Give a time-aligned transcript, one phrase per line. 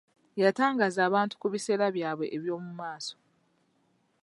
[0.43, 3.15] Yatangaaza abantu ku biseera byabwe eby'omumaaso.